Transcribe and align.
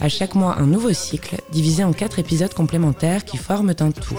À 0.00 0.08
chaque 0.08 0.34
mois, 0.34 0.56
un 0.58 0.66
nouveau 0.66 0.92
cycle, 0.92 1.36
divisé 1.52 1.84
en 1.84 1.92
quatre 1.92 2.18
épisodes 2.18 2.52
complémentaires 2.52 3.24
qui 3.24 3.36
forment 3.36 3.74
un 3.78 3.90
tout. 3.90 4.14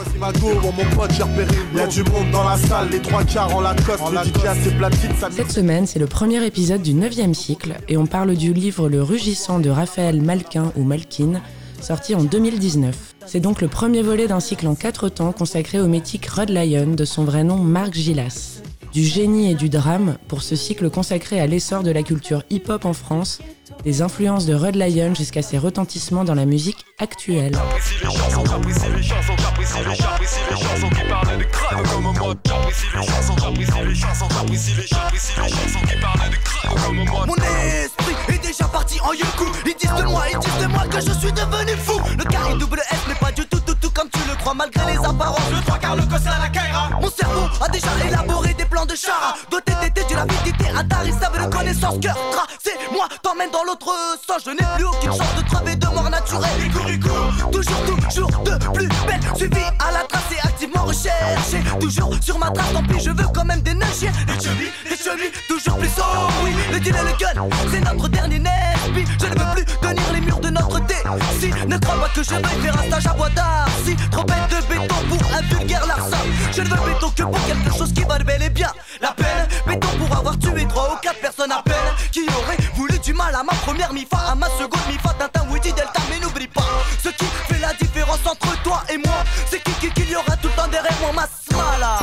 Cette 5.31 5.51
semaine, 5.51 5.85
c'est 5.85 5.99
le 5.99 6.07
premier 6.07 6.45
épisode 6.45 6.81
du 6.81 6.93
neuvième 6.93 7.33
cycle 7.33 7.75
et 7.87 7.97
on 7.97 8.05
parle 8.05 8.35
du 8.35 8.53
livre 8.53 8.89
Le 8.89 9.03
Rugissant 9.03 9.59
de 9.59 9.69
Raphaël 9.69 10.21
Malkin 10.21 10.71
ou 10.75 10.83
Malkin, 10.83 11.41
sorti 11.81 12.15
en 12.15 12.23
2019. 12.23 13.15
C'est 13.25 13.39
donc 13.39 13.61
le 13.61 13.67
premier 13.67 14.01
volet 14.01 14.27
d'un 14.27 14.39
cycle 14.39 14.67
en 14.67 14.75
quatre 14.75 15.09
temps 15.09 15.31
consacré 15.31 15.79
au 15.79 15.87
mythique 15.87 16.27
Rod 16.27 16.49
Lion 16.49 16.93
de 16.93 17.05
son 17.05 17.25
vrai 17.25 17.43
nom 17.43 17.57
Marc 17.57 17.93
Gillas. 17.93 18.61
Du 18.95 19.03
génie 19.03 19.51
et 19.51 19.55
du 19.55 19.67
drame 19.67 20.15
pour 20.29 20.41
ce 20.41 20.55
cycle 20.55 20.89
consacré 20.89 21.41
à 21.41 21.47
l'essor 21.47 21.83
de 21.83 21.91
la 21.91 22.01
culture 22.01 22.43
hip-hop 22.49 22.85
en 22.85 22.93
France 22.93 23.39
des 23.83 24.01
influences 24.01 24.45
de 24.45 24.53
Rod 24.53 24.75
Lion 24.75 25.13
jusqu'à 25.13 25.41
ses 25.41 25.57
retentissements 25.57 26.23
dans 26.23 26.33
la 26.33 26.45
musique 26.45 26.77
actuelle. 26.97 27.57
Mon 37.27 37.35
esprit 37.35 38.15
est 38.29 38.47
déjà 38.47 38.65
parti 38.69 39.01
en 39.01 39.11
yuku 39.11 39.43
Ils 39.65 39.75
disent 39.75 39.89
de 39.89 40.03
moi, 40.07 40.23
ils 40.31 40.39
disent 40.39 40.61
de 40.61 40.67
moi 40.67 40.87
que 40.87 41.01
je 41.01 41.11
suis 41.11 41.33
devenu 41.33 41.73
fou. 41.83 41.99
Le 42.17 42.23
carré 42.23 42.57
double 42.57 42.79
S 42.89 42.99
n'est 43.09 43.15
pas 43.15 43.33
du 43.33 43.45
tout 43.45 43.59
tout 43.59 43.74
Malgré 44.53 44.93
les 44.93 44.97
apparences. 44.97 45.49
Le 45.51 45.61
trois 45.65 45.77
quarts 45.79 45.95
le 45.95 46.03
à 46.03 46.39
la 46.39 46.49
Kaira 46.49 46.89
Mon 47.01 47.09
cerveau 47.09 47.49
a 47.59 47.67
déjà 47.67 47.87
élaboré 48.07 48.53
des 48.53 48.65
plans 48.65 48.85
de 48.85 48.95
chara. 48.95 49.33
Doté 49.49 49.73
d'été 49.81 50.05
d'une 50.07 50.19
avidité 50.19 50.69
intarissable 50.69 51.45
de 51.45 51.55
connaissances 51.55 51.99
Cœur 51.99 52.15
tracé, 52.31 52.77
moi 52.93 53.07
t'emmène 53.21 53.49
dans 53.51 53.63
l'autre 53.63 53.91
sens. 54.25 54.43
Je 54.45 54.51
n'ai 54.51 54.65
plus 54.75 54.85
aucune 54.85 55.11
chance 55.11 55.35
de 55.35 55.49
crever 55.49 55.75
de 55.75 55.87
mort 55.87 56.09
naturelle. 56.09 56.49
Toujours, 57.51 57.83
toujours 58.07 58.43
de 58.43 58.57
plus 58.71 58.87
belle. 58.87 59.19
Suivi 59.35 59.63
à 59.79 59.91
la 59.91 60.03
trace 60.07 60.31
et 60.31 60.47
activement 60.47 60.83
recherché. 60.83 61.63
Toujours 61.79 62.13
sur 62.21 62.37
ma 62.37 62.51
trace, 62.51 62.71
tant 62.71 62.83
pis 62.83 62.99
je 63.03 63.09
veux 63.09 63.27
quand 63.33 63.45
même 63.45 63.61
des 63.61 63.73
neiges 63.73 64.05
vis, 64.57 64.93
et 64.93 64.95
je 64.95 65.09
vis 65.21 65.31
toujours 65.47 65.77
plus 65.77 65.89
oh 65.97 66.27
oui 66.43 66.51
Le 66.71 66.79
deal 66.79 66.95
et 66.95 67.11
le 67.11 67.17
gun, 67.17 67.49
c'est 67.71 67.81
notre 67.81 68.07
dernier 68.07 68.39
Nesby. 68.39 69.05
Je 69.19 69.25
ne 69.25 69.31
veux 69.31 69.55
plus 69.55 69.65
tenir 69.65 70.13
les 70.13 70.21
murs 70.21 70.39
de 70.39 70.49
notre 70.49 70.79
thé 70.85 70.95
Si, 71.39 71.51
ne 71.67 71.77
crois 71.77 71.95
pas 71.95 72.09
que 72.09 72.23
je 72.23 72.35
vais 72.35 72.61
faire 72.61 72.79
un 72.79 72.83
stage 72.83 73.07
à 73.07 73.13
bois 73.13 73.29
Veux 76.75 76.93
béton 76.93 77.09
que 77.09 77.23
pour 77.23 77.45
quelque 77.45 77.77
chose 77.77 77.93
qui 77.93 78.01
va 78.01 78.17
bel 78.19 78.41
et 78.43 78.49
bien 78.49 78.71
La 79.01 79.11
peine, 79.11 79.47
béton 79.67 79.87
pour 79.97 80.17
avoir 80.17 80.37
tué 80.37 80.65
trois 80.67 80.93
ou 80.93 80.97
quatre 81.01 81.19
personnes 81.19 81.51
à 81.51 81.61
peine 81.63 81.75
Qui 82.11 82.21
aurait 82.27 82.57
voulu 82.75 82.97
du 82.99 83.13
mal 83.13 83.33
à 83.33 83.43
ma 83.43 83.53
première 83.53 83.93
mi-fa 83.93 84.17
À 84.17 84.35
ma 84.35 84.47
seconde 84.49 84.81
mi-fa, 84.89 85.13
Tintin, 85.17 85.47
Woody, 85.49 85.71
Delta 85.73 86.01
Mais 86.09 86.19
n'oublie 86.19 86.47
pas, 86.47 86.67
ce 87.01 87.09
qui 87.09 87.25
fait 87.47 87.59
la 87.59 87.73
différence 87.73 88.25
entre 88.25 88.61
toi 88.63 88.83
et 88.89 88.97
moi 88.97 89.23
C'est 89.49 89.63
qui 89.63 89.71
qui 89.73 89.89
qu'il 89.91 90.09
y 90.09 90.15
aura 90.15 90.35
tout 90.37 90.47
le 90.47 90.53
temps 90.53 90.67
derrière 90.67 90.97
moi, 91.01 91.11
ma 91.13 91.27
smala 91.27 91.99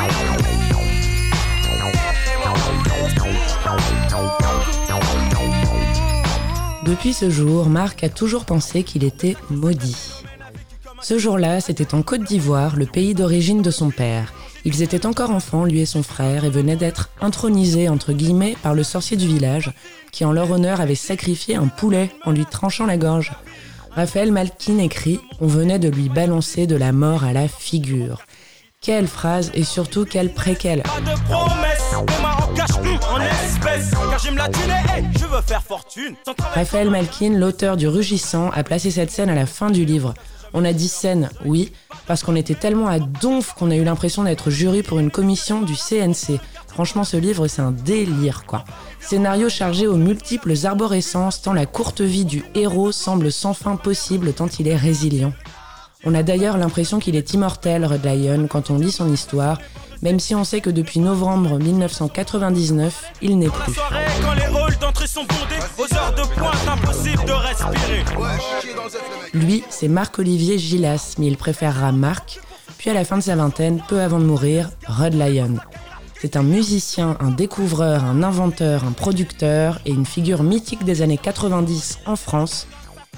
Depuis 6.84 7.12
ce 7.12 7.31
jour, 7.31 7.69
Marc 7.69 8.03
a 8.03 8.09
toujours 8.09 8.44
pensé 8.44 8.83
qu'il 8.83 9.04
était 9.04 9.37
maudit. 9.50 10.25
Ce 11.00 11.19
jour-là, 11.19 11.60
c'était 11.60 11.94
en 11.94 12.03
Côte 12.03 12.22
d'Ivoire, 12.22 12.77
le 12.77 12.87
pays 12.87 13.15
d'origine 13.15 13.62
de 13.62 13.71
son 13.71 13.91
père. 13.91 14.33
Ils 14.65 14.83
étaient 14.83 15.06
encore 15.06 15.31
enfants, 15.31 15.65
lui 15.65 15.81
et 15.81 15.87
son 15.87 16.03
frère, 16.03 16.45
et 16.45 16.50
venaient 16.50 16.77
d'être 16.77 17.11
intronisés, 17.21 17.89
entre 17.89 18.12
guillemets, 18.12 18.56
par 18.62 18.75
le 18.75 18.84
sorcier 18.84 19.17
du 19.17 19.27
village, 19.27 19.73
qui 20.12 20.25
en 20.25 20.33
leur 20.33 20.50
honneur 20.50 20.81
avait 20.81 20.95
sacrifié 20.95 21.56
un 21.56 21.67
poulet 21.67 22.11
en 22.25 22.31
lui 22.31 22.47
tranchant 22.47 22.87
la 22.87 22.97
gorge. 22.97 23.33
Raphaël 23.91 24.31
Malkin 24.33 24.78
écrit 24.78 25.21
On 25.41 25.47
venait 25.47 25.78
de 25.78 25.89
lui 25.89 26.09
balancer 26.09 26.67
de 26.67 26.77
la 26.77 26.93
mort 26.93 27.25
à 27.25 27.33
la 27.33 27.49
figure. 27.49 28.22
Quelle 28.81 29.06
phrase 29.06 29.51
et 29.55 29.65
surtout 29.65 30.05
quelle 30.05 30.33
préquelle. 30.33 30.83
Raphaël 36.55 36.91
Malkin, 36.91 37.31
l'auteur 37.31 37.77
du 37.77 37.87
Rugissant, 37.87 38.51
a 38.51 38.65
placé 38.65 38.91
cette 38.91 39.11
scène 39.11 39.31
à 39.31 39.34
la 39.34 39.47
fin 39.47 39.71
du 39.71 39.84
livre. 39.84 40.15
On 40.55 40.65
a 40.65 40.73
dit 40.73 40.89
scène, 40.89 41.31
oui, 41.45 41.73
parce 42.07 42.23
qu'on 42.23 42.37
était 42.37 42.55
tellement 42.55 42.89
à 42.89 42.99
donf 42.99 43.55
qu'on 43.55 43.71
a 43.71 43.77
eu 43.77 43.85
l'impression 43.85 44.25
d'être 44.25 44.51
jury 44.51 44.83
pour 44.83 44.99
une 44.99 45.11
commission 45.11 45.63
du 45.63 45.75
CNC. 45.75 46.41
Franchement, 46.69 47.05
ce 47.05 47.17
livre, 47.17 47.49
c'est 47.49 47.63
un 47.63 47.71
délire, 47.71 48.45
quoi. 48.47 48.65
Scénario 49.01 49.49
chargé 49.49 49.87
aux 49.87 49.97
multiples 49.97 50.55
arborescences, 50.65 51.43
tant 51.43 51.53
la 51.53 51.67
courte 51.67 52.01
vie 52.01 52.25
du 52.25 52.45
héros 52.55 52.93
semble 52.93 53.33
sans 53.33 53.55
fin 53.55 53.77
possible, 53.77 54.33
tant 54.33 54.49
il 54.59 54.69
est 54.69 54.77
résilient. 54.77 55.33
On 56.05 56.15
a 56.15 56.23
d'ailleurs 56.23 56.59
l'impression 56.59 56.99
qu'il 56.99 57.17
est 57.17 57.33
immortel, 57.33 57.84
Red 57.84 58.05
Lion, 58.05 58.47
quand 58.49 58.71
on 58.71 58.79
lit 58.79 58.91
son 58.91 59.13
histoire, 59.13 59.59
même 60.03 60.19
si 60.19 60.35
on 60.35 60.45
sait 60.45 60.61
que 60.61 60.71
depuis 60.71 61.01
novembre 61.01 61.59
1999, 61.59 63.13
il 63.23 63.39
n'est 63.39 63.49
plus. 63.49 63.75
Lui, 69.33 69.65
c'est 69.71 69.89
Marc-Olivier 69.89 70.59
Gillas, 70.59 71.15
mais 71.19 71.29
il 71.29 71.37
préférera 71.37 71.93
Marc, 71.93 72.41
puis 72.79 72.91
à 72.91 72.95
la 72.95 73.05
fin 73.05 73.17
de 73.17 73.23
sa 73.23 73.37
vingtaine, 73.37 73.81
peu 73.89 74.01
avant 74.01 74.19
de 74.19 74.25
mourir, 74.25 74.71
Red 74.87 75.15
Lion. 75.15 75.55
C'est 76.21 76.37
un 76.37 76.43
musicien, 76.43 77.17
un 77.21 77.31
découvreur, 77.31 78.05
un 78.05 78.23
inventeur, 78.23 78.84
un 78.84 78.93
producteur 78.93 79.81
et 79.87 79.91
une 79.91 80.07
figure 80.07 80.43
mythique 80.43 80.84
des 80.84 81.03
années 81.03 81.19
90 81.19 82.01
en 82.07 82.17
France, 82.17 82.67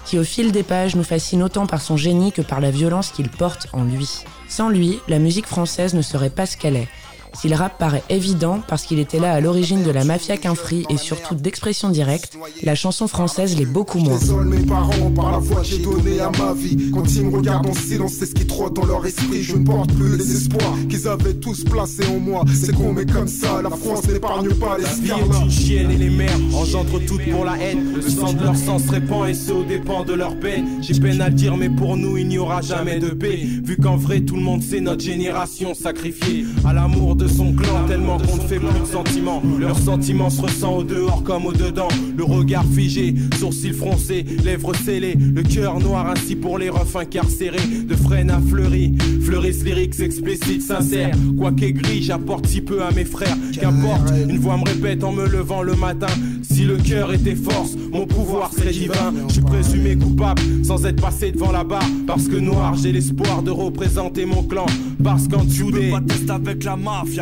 qui 0.04 0.18
au 0.18 0.24
fil 0.24 0.52
des 0.52 0.62
pages 0.62 0.96
nous 0.96 1.04
fascine 1.04 1.42
autant 1.42 1.66
par 1.66 1.80
son 1.80 1.96
génie 1.96 2.32
que 2.32 2.42
par 2.42 2.60
la 2.60 2.70
violence 2.70 3.10
qu'il 3.10 3.30
porte 3.30 3.68
en 3.72 3.84
lui. 3.84 4.24
Sans 4.56 4.68
lui, 4.68 5.00
la 5.08 5.18
musique 5.18 5.48
française 5.48 5.94
ne 5.94 6.00
serait 6.00 6.30
pas 6.30 6.46
ce 6.46 6.56
qu'elle 6.56 6.76
est. 6.76 6.86
Si 7.34 7.48
le 7.48 7.56
rap 7.56 7.78
paraît 7.78 8.04
évident 8.08 8.60
parce 8.68 8.84
qu'il 8.84 8.98
était 8.98 9.18
là 9.18 9.32
à 9.32 9.40
l'origine 9.40 9.82
de 9.82 9.90
la 9.90 10.04
mafia 10.04 10.36
free 10.54 10.86
et 10.88 10.96
surtout 10.96 11.34
d'expression 11.34 11.88
directe, 11.88 12.38
la 12.62 12.74
chanson 12.74 13.08
française 13.08 13.56
l'est 13.56 13.64
beaucoup 13.64 13.98
moins. 13.98 14.18
mes 14.44 14.64
parents 14.64 15.10
par 15.10 15.32
la 15.32 15.38
voix 15.38 15.62
j'ai 15.62 15.78
donné 15.78 16.20
à 16.20 16.30
ma 16.38 16.52
vie. 16.52 16.90
Quand 16.92 17.04
ils 17.14 17.24
me 17.24 17.36
regardent 17.36 17.66
en 17.68 17.74
silence, 17.74 18.12
c'est 18.18 18.26
ce 18.26 18.34
qui 18.34 18.46
trotte 18.46 18.74
dans 18.74 18.86
leur 18.86 19.04
esprit. 19.04 19.42
Je 19.42 19.56
ne 19.56 19.64
porte 19.64 19.92
plus 19.92 20.16
les 20.16 20.36
espoirs 20.36 20.74
qu'ils 20.88 21.08
avaient 21.08 21.34
tous 21.34 21.64
placés 21.64 22.06
en 22.06 22.18
moi. 22.18 22.44
C'est 22.54 22.74
con, 22.74 22.92
mais 22.92 23.06
comme 23.06 23.28
ça, 23.28 23.62
la 23.62 23.70
France 23.70 24.06
n'épargne 24.08 24.54
pas 24.54 24.76
les 24.78 24.84
La 24.84 24.90
vie 24.90 25.10
est 25.10 25.42
une 25.44 25.50
chienne 25.50 25.90
et 25.90 25.96
les 25.96 26.10
mères 26.10 26.38
engendrent 26.54 27.00
toutes 27.06 27.28
pour 27.30 27.44
la 27.44 27.56
haine. 27.58 27.94
Le 27.94 28.02
sang 28.02 28.32
de 28.32 28.42
leur 28.42 28.56
sang 28.56 28.78
se 28.78 28.90
répand 28.90 29.28
et 29.28 29.34
ce 29.34 29.52
au 29.52 29.64
dépend 29.64 30.04
de 30.04 30.12
leur 30.14 30.38
peine. 30.38 30.82
J'ai 30.82 30.94
peine 30.94 31.20
à 31.20 31.28
le 31.28 31.34
dire, 31.34 31.56
mais 31.56 31.68
pour 31.68 31.96
nous, 31.96 32.16
il 32.16 32.28
n'y 32.28 32.38
aura 32.38 32.60
jamais 32.60 32.98
de 32.98 33.08
paix. 33.08 33.40
Vu 33.64 33.76
qu'en 33.76 33.96
vrai, 33.96 34.20
tout 34.20 34.36
le 34.36 34.42
monde 34.42 34.62
sait 34.62 34.80
notre 34.80 35.02
génération 35.02 35.74
sacrifiée 35.74 36.44
à 36.64 36.72
l'amour 36.72 37.16
de 37.16 37.23
son 37.28 37.52
clan 37.52 37.86
tellement 37.86 38.18
qu'on 38.18 38.36
ne 38.36 38.42
fait 38.42 38.58
plus 38.58 38.80
de 38.80 38.86
sentiments. 38.86 39.42
Leurs 39.58 39.78
sentiments 39.78 40.30
se 40.30 40.42
ressent 40.42 40.76
au 40.76 40.84
dehors 40.84 41.22
comme 41.22 41.46
au 41.46 41.52
dedans. 41.52 41.88
Le 42.16 42.24
regard 42.24 42.64
figé, 42.64 43.14
sourcils 43.38 43.72
froncés, 43.72 44.24
lèvres 44.44 44.74
scellées, 44.74 45.16
le 45.16 45.42
cœur 45.42 45.80
noir 45.80 46.06
ainsi 46.08 46.36
pour 46.36 46.58
les 46.58 46.70
refs 46.70 46.96
incarcérés. 46.96 47.66
De 47.86 47.94
frêne 47.94 48.30
à 48.30 48.40
fleuri, 48.40 48.94
fleurissent 49.22 49.64
lyrics 49.64 50.00
explicites, 50.00 50.62
sincères. 50.62 51.16
Quoi 51.38 51.50
gris 51.50 52.02
j'apporte 52.02 52.46
si 52.46 52.60
peu 52.60 52.82
à 52.82 52.90
mes 52.90 53.04
frères. 53.04 53.36
Qu'importe, 53.52 54.12
une 54.28 54.38
voix 54.38 54.56
me 54.56 54.64
répète 54.64 55.04
en 55.04 55.12
me 55.12 55.26
levant 55.26 55.62
le 55.62 55.74
matin. 55.74 56.12
Si 56.42 56.64
le 56.64 56.76
cœur 56.76 57.12
était 57.12 57.34
force, 57.34 57.74
mon 57.92 58.06
pouvoir 58.06 58.52
serait 58.52 58.72
divin. 58.72 59.12
Je 59.28 59.34
suis 59.34 59.42
présumé 59.42 59.96
coupable 59.96 60.42
sans 60.62 60.84
être 60.86 61.00
passé 61.00 61.32
devant 61.32 61.52
la 61.52 61.64
barre. 61.64 61.88
Parce 62.06 62.28
que 62.28 62.36
noir, 62.36 62.74
j'ai 62.76 62.92
l'espoir 62.92 63.42
de 63.42 63.50
représenter 63.50 64.24
mon 64.24 64.42
clan. 64.42 64.66
Parce 65.02 65.28
qu'en 65.28 65.44
dessous 65.44 65.70
des. 65.70 65.92
avec 66.28 66.64
la 66.64 66.76
mafia 66.76 67.13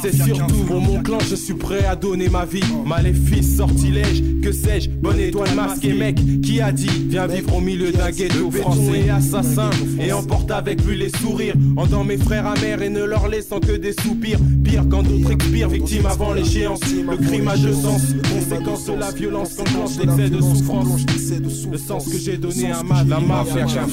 c'est 0.00 0.14
surtout 0.14 0.64
pour 0.66 0.80
mon 0.80 1.02
clan, 1.02 1.18
je 1.28 1.34
suis 1.34 1.54
prêt 1.54 1.84
à 1.84 1.96
donner 1.96 2.28
ma 2.28 2.44
vie. 2.44 2.62
Maléfice, 2.84 3.56
sortilège, 3.56 4.22
que 4.42 4.52
sais-je, 4.52 4.90
bonne 4.90 5.18
étoile 5.18 5.54
masquée, 5.54 5.94
mec. 5.94 6.16
Qui 6.42 6.60
a 6.60 6.72
dit, 6.72 6.88
viens 7.08 7.26
vivre 7.26 7.56
au 7.56 7.60
milieu 7.60 7.92
d'un 7.92 8.10
ghetto 8.10 8.50
français 8.50 9.04
et 9.06 9.10
assassin. 9.10 9.70
Et 10.00 10.12
emporte 10.12 10.50
avec 10.50 10.84
lui 10.84 10.96
les 10.96 11.08
sourires. 11.08 11.54
En 11.76 12.04
mes 12.04 12.16
frères 12.16 12.46
amers 12.46 12.82
et 12.82 12.88
ne 12.88 13.04
leur 13.04 13.28
laissant 13.28 13.60
que 13.60 13.72
des 13.72 13.92
soupirs. 13.92 14.38
Pire 14.64 14.84
quand 14.90 15.02
d'autres 15.02 15.32
expirent, 15.32 15.68
victimes 15.68 16.06
avant 16.06 16.32
l'échéance. 16.32 16.80
Le 16.90 17.16
crime 17.16 17.48
a 17.48 17.56
deux 17.56 17.74
sens, 17.74 18.02
conséquence 18.32 18.86
de 18.86 18.92
la 18.94 19.10
violence, 19.10 19.56
quand 19.56 19.64
l'excès 19.98 20.30
de 20.30 20.40
souffrance. 20.40 21.00
Le 21.70 21.78
sens 21.78 22.08
que 22.08 22.18
j'ai 22.18 22.36
donné 22.36 22.72
à 22.72 22.82
ma, 22.82 23.04
la 23.04 23.20
mafia 23.20 23.64
qu'un 23.64 23.86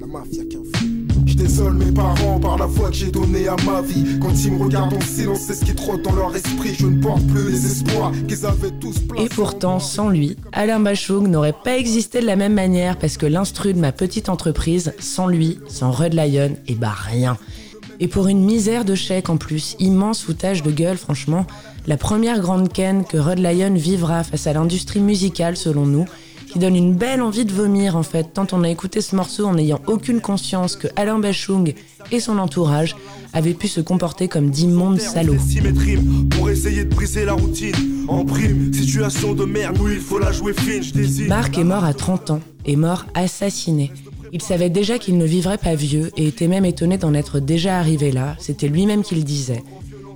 La 0.00 0.06
mafia 0.06 0.44
qu'un 1.26 1.34
désole 1.34 1.74
mes 1.74 1.92
parents 1.92 2.38
par 2.40 2.58
la 2.58 2.66
voix 2.66 2.90
que 2.90 2.96
j'ai 2.96 3.10
donnée 3.10 3.48
à 3.48 3.56
ma 3.66 3.82
vie. 3.82 4.18
Quand 4.20 4.32
ils 4.44 4.52
me 4.52 4.64
regardent 4.64 4.94
en 4.94 5.00
silence, 5.00 5.40
c'est 5.40 5.54
ce 5.54 5.64
qui 5.64 5.74
trotte 5.74 6.02
dans 6.02 6.14
leur 6.14 6.34
esprit. 6.34 6.74
Je 6.78 6.86
ne 6.86 7.00
porte 7.00 7.26
plus 7.26 7.50
les 7.50 7.66
espoirs 7.66 8.12
qu'ils 8.28 8.46
avaient 8.46 8.70
tous 8.80 8.96
Et 9.18 9.28
pourtant, 9.28 9.78
sans 9.78 10.08
lui, 10.08 10.36
Alain 10.52 10.80
Bachung 10.80 11.28
n'aurait 11.28 11.54
pas 11.64 11.76
existé 11.76 12.20
de 12.20 12.26
la 12.26 12.36
même 12.36 12.54
manière 12.54 12.98
parce 12.98 13.16
que 13.16 13.26
l'instru 13.26 13.74
de 13.74 13.78
ma 13.78 13.92
petite 13.92 14.28
entreprise, 14.28 14.92
sans 14.98 15.26
lui, 15.26 15.58
sans 15.68 15.90
Red 15.90 16.14
Lion, 16.14 16.56
et 16.66 16.74
bah 16.74 16.94
rien. 16.96 17.36
Et 18.02 18.08
pour 18.08 18.28
une 18.28 18.42
misère 18.42 18.86
de 18.86 18.94
chèque 18.94 19.28
en 19.28 19.36
plus, 19.36 19.76
immense 19.78 20.22
foutage 20.22 20.62
de 20.62 20.70
gueule 20.70 20.96
franchement, 20.96 21.46
la 21.86 21.98
première 21.98 22.40
grande 22.40 22.72
ken 22.72 23.04
que 23.04 23.18
Rod 23.18 23.38
Lion 23.38 23.74
vivra 23.74 24.24
face 24.24 24.46
à 24.46 24.54
l'industrie 24.54 25.00
musicale 25.00 25.56
selon 25.56 25.84
nous, 25.84 26.06
qui 26.50 26.58
donne 26.58 26.76
une 26.76 26.94
belle 26.94 27.22
envie 27.22 27.44
de 27.44 27.52
vomir 27.52 27.96
en 27.96 28.02
fait, 28.02 28.34
tant 28.34 28.46
on 28.52 28.64
a 28.64 28.68
écouté 28.68 29.00
ce 29.00 29.14
morceau 29.14 29.46
en 29.46 29.54
n'ayant 29.54 29.80
aucune 29.86 30.20
conscience 30.20 30.76
que 30.76 30.88
Alain 30.96 31.18
Bachung 31.18 31.74
et 32.10 32.20
son 32.20 32.38
entourage 32.38 32.96
avaient 33.32 33.54
pu 33.54 33.68
se 33.68 33.80
comporter 33.80 34.26
comme 34.26 34.50
d'immondes 34.50 35.00
salauds. 35.00 35.36
Pour 36.30 36.50
essayer 36.50 36.84
de 36.84 36.92
briser 36.92 37.24
la 37.24 37.34
routine, 37.34 37.74
en 38.08 38.24
prime, 38.24 38.72
situation 38.72 39.34
de 39.34 39.44
merde 39.44 39.78
où 39.78 39.88
il 39.88 40.00
faut 40.00 40.18
la 40.18 40.32
jouer 40.32 40.52
fine, 40.52 41.28
Marc 41.28 41.56
est 41.56 41.64
mort 41.64 41.84
à 41.84 41.94
30 41.94 42.30
ans, 42.30 42.40
est 42.66 42.76
mort 42.76 43.06
assassiné. 43.14 43.92
Il 44.32 44.42
savait 44.42 44.70
déjà 44.70 44.98
qu'il 44.98 45.18
ne 45.18 45.24
vivrait 45.24 45.58
pas 45.58 45.74
vieux 45.74 46.10
et 46.16 46.26
était 46.26 46.48
même 46.48 46.64
étonné 46.64 46.98
d'en 46.98 47.14
être 47.14 47.38
déjà 47.38 47.78
arrivé 47.78 48.10
là, 48.10 48.36
c'était 48.38 48.68
lui-même 48.68 49.02
qui 49.02 49.14
le 49.14 49.22
disait. 49.22 49.62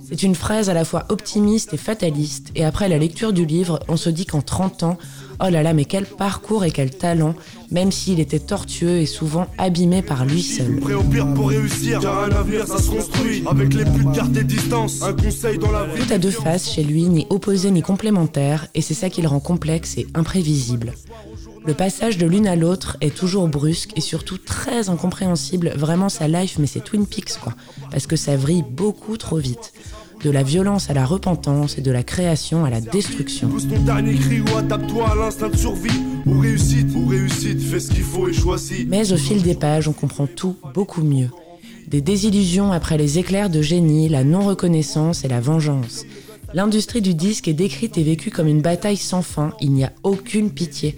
C'est 0.07 0.21
une 0.21 0.35
phrase 0.35 0.69
à 0.69 0.75
la 0.75 0.85
fois 0.85 1.05
optimiste 1.09 1.73
et 1.73 1.77
fataliste, 1.77 2.51
et 2.55 2.63
après 2.63 2.89
la 2.89 2.99
lecture 2.99 3.33
du 3.33 3.45
livre, 3.45 3.79
on 3.87 3.97
se 3.97 4.11
dit 4.11 4.27
qu'en 4.27 4.41
30 4.41 4.83
ans, 4.83 4.97
oh 5.39 5.49
là 5.49 5.63
là, 5.63 5.73
mais 5.73 5.85
quel 5.85 6.05
parcours 6.05 6.63
et 6.63 6.71
quel 6.71 6.91
talent, 6.91 7.35
même 7.71 7.91
s'il 7.91 8.19
était 8.19 8.39
tortueux 8.39 8.99
et 8.99 9.05
souvent 9.05 9.47
abîmé 9.57 10.01
par 10.01 10.25
lui 10.25 10.41
seul. 10.41 10.79
Prêt 10.79 10.93
au 10.93 11.03
pire 11.03 11.33
pour 11.33 11.49
réussir, 11.49 11.99
car 11.99 12.23
un 12.23 12.31
avenir 12.31 12.67
ça 12.67 12.79
se 12.79 12.89
construit 12.89 13.43
avec 13.47 13.73
les 13.73 13.85
plus 13.85 14.05
de 14.05 14.15
cartes 14.15 14.35
et 14.37 14.43
distance. 14.43 15.01
Un 15.01 15.13
conseil 15.13 15.57
dans 15.57 15.71
la 15.71 15.85
vie. 15.85 16.01
Tout 16.05 16.13
a 16.13 16.17
deux 16.17 16.31
faces 16.31 16.71
chez 16.71 16.83
lui, 16.83 17.03
ni 17.03 17.27
opposé 17.29 17.71
ni 17.71 17.81
complémentaire, 17.81 18.67
et 18.75 18.81
c'est 18.81 18.93
ça 18.93 19.09
qui 19.09 19.21
le 19.21 19.27
rend 19.27 19.39
complexe 19.39 19.97
et 19.97 20.07
imprévisible. 20.13 20.93
Le 21.65 21.73
passage 21.73 22.19
de 22.19 22.27
l'une 22.27 22.47
à 22.47 22.55
l'autre 22.55 22.95
est 23.01 23.15
toujours 23.15 23.47
brusque 23.47 23.91
et 23.95 24.01
surtout 24.01 24.37
très 24.37 24.89
incompréhensible. 24.89 25.73
Vraiment 25.75 26.09
sa 26.09 26.27
life, 26.27 26.57
mais 26.59 26.67
c'est 26.67 26.83
Twin 26.83 27.07
Peaks 27.07 27.39
quoi. 27.41 27.53
Parce 27.89 28.05
que 28.05 28.15
ça 28.15 28.37
vrille 28.37 28.63
beaucoup 28.69 29.17
trop 29.17 29.37
vite. 29.37 29.73
De 30.23 30.29
la 30.31 30.43
violence 30.43 30.89
à 30.89 30.93
la 30.93 31.05
repentance 31.05 31.77
et 31.77 31.81
de 31.81 31.91
la 31.91 32.03
création 32.03 32.65
à 32.65 32.69
la 32.69 32.81
destruction. 32.81 33.47
Pousse 33.49 33.67
ton 33.67 33.79
dernier 33.79 34.15
cri 34.15 34.41
ou 34.41 34.57
adapte-toi 34.57 35.11
à 35.11 35.15
l'instinct 35.15 35.49
de 35.49 35.57
survie. 35.57 36.01
Ou 36.25 36.39
réussite, 36.39 36.87
ou 36.95 37.05
réussite, 37.05 37.61
fais 37.61 37.79
ce 37.79 37.91
qu'il 37.91 38.03
faut 38.03 38.27
et 38.27 38.33
choisis. 38.33 38.85
Mais 38.87 39.11
au 39.11 39.17
fil 39.17 39.43
des 39.43 39.53
pages, 39.53 39.87
on 39.87 39.93
comprend 39.93 40.25
tout 40.25 40.55
beaucoup 40.73 41.03
mieux. 41.03 41.29
Des 41.87 42.01
désillusions 42.01 42.71
après 42.71 42.97
les 42.97 43.19
éclairs 43.19 43.51
de 43.51 43.61
génie, 43.61 44.09
la 44.09 44.23
non-reconnaissance 44.23 45.23
et 45.23 45.27
la 45.27 45.39
vengeance. 45.39 46.05
L'industrie 46.55 47.01
du 47.01 47.13
disque 47.13 47.47
est 47.47 47.53
décrite 47.53 47.97
et 47.97 48.03
vécue 48.03 48.31
comme 48.31 48.47
une 48.47 48.61
bataille 48.61 48.97
sans 48.97 49.21
fin, 49.21 49.53
il 49.61 49.71
n'y 49.71 49.83
a 49.83 49.91
aucune 50.03 50.49
pitié. 50.49 50.95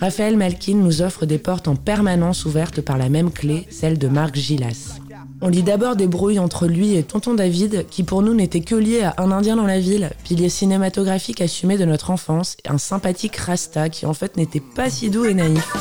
Raphaël 0.00 0.36
Malkin 0.36 0.76
nous 0.76 1.02
offre 1.02 1.26
des 1.26 1.38
portes 1.38 1.68
en 1.68 1.76
permanence 1.76 2.44
ouvertes 2.44 2.80
par 2.80 2.96
la 2.96 3.08
même 3.08 3.30
clé, 3.30 3.66
celle 3.70 3.98
de 3.98 4.08
Marc 4.08 4.36
Gillas. 4.36 5.00
On 5.42 5.48
lit 5.48 5.62
d'abord 5.62 5.96
des 5.96 6.06
brouilles 6.06 6.38
entre 6.38 6.66
lui 6.66 6.96
et 6.96 7.02
Tonton 7.02 7.34
David, 7.34 7.86
qui 7.90 8.02
pour 8.02 8.22
nous 8.22 8.32
n'était 8.32 8.62
que 8.62 8.74
lié 8.74 9.02
à 9.02 9.14
un 9.18 9.30
Indien 9.30 9.56
dans 9.56 9.66
la 9.66 9.78
ville, 9.78 10.10
pilier 10.24 10.48
cinématographique 10.48 11.42
assumé 11.42 11.76
de 11.76 11.84
notre 11.84 12.10
enfance, 12.10 12.56
et 12.64 12.70
un 12.70 12.78
sympathique 12.78 13.36
Rasta 13.36 13.90
qui 13.90 14.06
en 14.06 14.14
fait 14.14 14.36
n'était 14.36 14.60
pas 14.60 14.88
si 14.88 15.10
doux 15.10 15.26
et 15.26 15.34
naïf. 15.34 15.72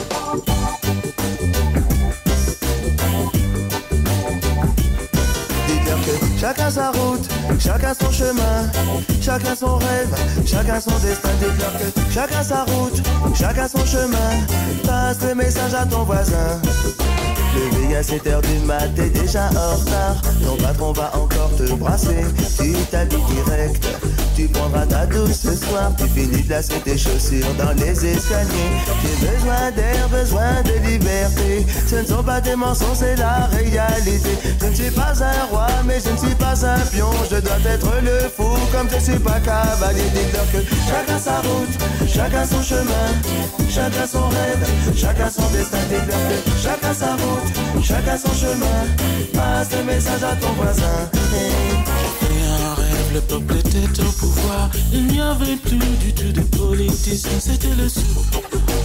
Chacun 6.38 6.70
sa 6.70 6.92
route, 6.92 7.28
chacun 7.60 7.94
son 7.94 8.12
chemin, 8.12 8.70
chacun 9.22 9.56
son 9.56 9.78
rêve, 9.78 10.16
chacun 10.46 10.80
son 10.80 10.92
destin 11.00 11.30
que 11.40 12.14
Chacun 12.14 12.44
sa 12.44 12.66
route, 12.66 13.02
chacun 13.34 13.68
son 13.68 13.84
chemin, 13.86 14.86
passe 14.86 15.18
le 15.28 15.34
message 15.34 15.74
à 15.74 15.86
ton 15.86 16.04
voisin. 16.04 16.62
Le 17.56 17.96
à 17.96 18.02
7h 18.02 18.42
du 18.42 18.66
mat, 18.66 18.90
t'es 18.96 19.10
déjà 19.10 19.48
en 19.48 19.78
retard. 19.78 20.22
Ton 20.46 20.58
patron 20.58 20.92
va 20.92 21.12
encore 21.16 21.52
te 21.58 21.72
brasser. 21.74 22.26
Tu 22.58 22.74
t'habilles 22.92 23.18
direct. 23.34 23.88
Tu 24.36 24.50
prendras 24.50 24.86
ta 24.86 25.06
douce 25.06 25.40
ce 25.44 25.56
soir. 25.56 25.94
Tu 25.98 26.06
finis 26.10 26.42
de 26.42 26.50
lasser 26.50 26.80
tes 26.84 26.98
chaussures 26.98 27.54
dans 27.58 27.72
les 27.72 28.06
escaliers. 28.06 28.72
J'ai 29.02 29.28
besoin 29.28 29.72
d'air, 29.72 30.10
besoin 30.10 30.62
de 30.64 30.86
liberté. 30.86 31.66
Ce 31.88 31.96
ne 31.96 32.06
sont 32.06 32.24
pas 32.24 32.42
des 32.42 32.58
mensonges, 32.58 32.98
c'est 32.98 33.16
la 33.16 33.48
réalité. 33.48 34.38
Je 34.60 34.66
ne 34.66 34.74
suis 34.74 34.92
pas 34.92 35.14
un 35.24 35.46
roi, 35.50 35.68
mais 35.86 36.00
je 36.04 36.10
ne 36.10 36.18
suis 36.18 36.36
pas 36.36 36.66
un 36.66 36.80
pion. 36.92 37.12
Je 37.32 37.38
dois 37.38 37.60
être 37.66 37.92
le 38.04 38.28
fou, 38.36 38.58
comme 38.74 38.90
je 38.94 39.00
suis 39.00 39.20
pas 39.20 39.40
cavalier. 39.40 40.04
Dites-leur 40.14 40.52
que 40.52 40.68
chacun 40.90 41.18
sa 41.18 41.40
route, 41.40 42.10
chacun 42.10 42.46
son 42.46 42.62
chemin, 42.62 43.08
chacun 43.70 44.06
son 44.06 44.28
rêve, 44.28 44.68
chacun 44.94 45.30
son 45.30 45.48
destin. 45.52 45.78
Dites-leur 45.90 46.20
que 46.28 46.62
chacun 46.62 46.94
sa 46.94 47.14
route. 47.14 47.45
Chacun 47.84 48.18
son 48.18 48.34
chemin, 48.34 48.86
passe 49.34 49.70
le 49.78 49.84
message 49.84 50.24
à 50.24 50.36
ton 50.36 50.52
voisin. 50.54 51.10
Et 51.36 52.44
un 52.48 52.74
rêve, 52.74 53.14
le 53.14 53.22
peuple 53.22 53.58
était 53.58 54.02
au 54.02 54.12
pouvoir. 54.12 54.70
Il 54.92 55.08
n'y 55.08 55.22
avait 55.22 55.56
plus 55.58 55.78
du 55.78 56.14
tout 56.14 56.32
de 56.32 56.42
politiciens, 56.58 57.40
c'était 57.40 57.76
le 57.78 57.88
sou. 57.88 58.02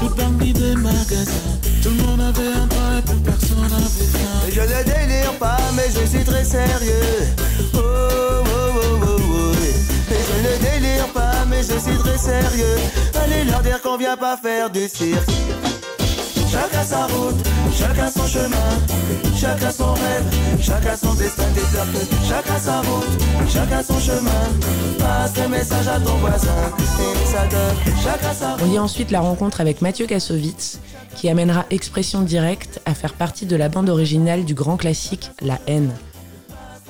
Le 0.03 0.09
bandit 0.09 0.53
des 0.53 0.75
magasins, 0.77 1.59
tout 1.83 1.91
le 1.91 2.03
monde 2.05 2.21
avait 2.21 2.53
un 2.53 2.67
droit 2.67 2.99
et 2.99 3.03
plus 3.03 3.21
personne 3.21 3.61
n'avait 3.63 4.11
faim. 4.13 4.51
Je 4.53 4.61
ne 4.61 4.85
délire 4.85 5.33
pas, 5.39 5.59
mais 5.75 5.89
je 5.95 6.07
suis 6.07 6.25
très 6.25 6.45
sérieux. 6.45 7.27
Oh, 7.75 7.79
oh, 7.79 8.45
oh, 8.47 8.99
oh, 9.03 9.17
oh. 9.19 9.53
je 10.11 10.49
ne 10.49 10.71
délire 10.71 11.09
pas, 11.15 11.45
mais 11.49 11.63
je 11.63 11.79
suis 11.79 11.99
très 11.99 12.19
sérieux. 12.19 12.77
Allez 13.23 13.45
leur 13.45 13.63
dire 13.63 13.81
qu'on 13.81 13.97
vient 13.97 14.17
pas 14.17 14.37
faire 14.37 14.71
du 14.71 14.89
cirque. 14.89 15.31
Chacun 16.51 16.83
sa 16.83 17.07
route, 17.07 17.47
chacun 17.81 18.11
son 18.11 18.27
chemin, 18.27 19.37
chacun 19.37 19.71
son 19.71 19.95
rêve, 19.95 20.61
chacun 20.61 20.97
son 20.97 21.15
destin 21.15 21.45
que 21.55 22.27
chacun 22.29 22.59
sa 22.59 22.81
route, 22.81 23.49
chacun 23.49 23.83
son 23.83 23.99
chemin. 23.99 24.31
Passe 24.99 25.49
message 25.49 25.89
à 25.89 25.99
ton 26.01 26.15
voisin, 26.17 26.49
chacun 28.03 28.35
sa 28.35 28.53
route. 28.53 28.63
On 28.63 28.71
lit 28.71 28.79
ensuite 28.79 29.11
la 29.11 29.21
rencontre 29.21 29.61
avec 29.61 29.81
Mathieu 29.81 30.07
Kassovitz, 30.07 30.81
qui 31.17 31.29
amènera 31.29 31.65
Expression 31.71 32.23
Directe 32.23 32.81
à 32.85 32.95
faire 32.95 33.15
partie 33.15 33.47
de 33.47 33.57
la 33.57 33.69
bande 33.69 33.89
originale 33.89 34.45
du 34.45 34.55
grand 34.55 34.77
classique 34.77 35.31
La 35.41 35.59
haine. 35.67 35.93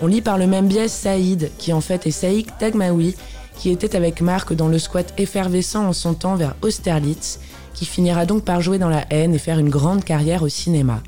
On 0.02 0.06
lit 0.06 0.22
par 0.22 0.38
le 0.38 0.46
même 0.46 0.66
biais 0.66 0.88
Saïd, 0.88 1.50
qui 1.58 1.72
en 1.72 1.80
fait 1.80 2.06
est 2.06 2.10
Saïd 2.10 2.46
Tagmaoui, 2.58 3.14
qui 3.56 3.70
était 3.70 3.94
avec 3.94 4.22
Marc 4.22 4.54
dans 4.54 4.68
le 4.68 4.78
squat 4.78 5.12
effervescent 5.18 5.86
en 5.86 5.92
son 5.92 6.14
temps 6.14 6.34
vers 6.34 6.54
Austerlitz 6.62 7.38
qui 7.74 7.86
finira 7.86 8.26
donc 8.26 8.44
par 8.44 8.60
jouer 8.60 8.78
dans 8.78 8.88
la 8.88 9.04
haine 9.10 9.34
et 9.34 9.38
faire 9.38 9.58
une 9.58 9.68
grande 9.68 10.04
carrière 10.04 10.42
au 10.42 10.48
cinéma. 10.48 11.02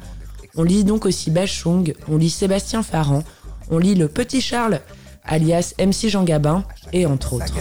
On 0.55 0.63
lit 0.63 0.85
donc 0.85 1.07
aussi 1.07 1.31
Bachung, 1.31 1.95
on 2.09 2.17
lit 2.17 2.31
Sébastien 2.31 2.83
Farran, 2.83 3.23
on 3.71 3.79
lit 3.79 3.95
le 3.95 4.09
Petit 4.09 4.41
Charles, 4.41 4.81
alias 5.25 5.75
MC 5.79 6.09
Jean 6.09 6.25
Gabin, 6.25 6.65
et 6.93 7.07
entre 7.07 7.35
autres. 7.35 7.55